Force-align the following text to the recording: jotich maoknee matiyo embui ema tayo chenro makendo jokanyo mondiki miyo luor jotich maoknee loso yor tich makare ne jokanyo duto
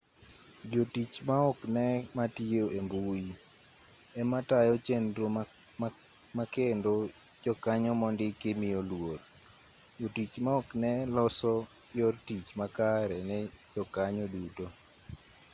jotich 0.71 1.15
maoknee 1.29 1.97
matiyo 2.17 2.65
embui 2.79 3.25
ema 4.19 4.39
tayo 4.49 4.73
chenro 4.85 5.25
makendo 6.37 6.93
jokanyo 7.43 7.91
mondiki 8.01 8.49
miyo 8.61 8.81
luor 8.89 9.19
jotich 9.99 10.33
maoknee 10.47 10.99
loso 11.15 11.53
yor 11.97 12.15
tich 12.27 12.47
makare 12.59 13.17
ne 13.29 13.37
jokanyo 13.73 14.25
duto 14.33 14.65